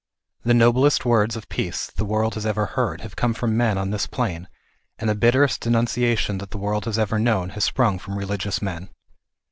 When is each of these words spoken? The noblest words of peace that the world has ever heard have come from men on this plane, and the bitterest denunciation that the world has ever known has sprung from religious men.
The 0.41 0.55
noblest 0.55 1.05
words 1.05 1.35
of 1.35 1.47
peace 1.47 1.85
that 1.85 1.95
the 1.97 2.05
world 2.05 2.33
has 2.33 2.43
ever 2.43 2.65
heard 2.65 3.01
have 3.01 3.15
come 3.15 3.35
from 3.35 3.55
men 3.55 3.77
on 3.77 3.91
this 3.91 4.07
plane, 4.07 4.47
and 4.97 5.07
the 5.07 5.13
bitterest 5.13 5.61
denunciation 5.61 6.39
that 6.39 6.49
the 6.49 6.57
world 6.57 6.85
has 6.85 6.97
ever 6.97 7.19
known 7.19 7.49
has 7.49 7.63
sprung 7.65 7.99
from 7.99 8.17
religious 8.17 8.63
men. 8.63 8.89